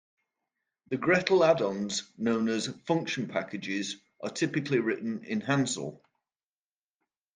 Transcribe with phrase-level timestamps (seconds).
[0.89, 6.01] The gretl add-ons known as "function packages" are typically written in hansl.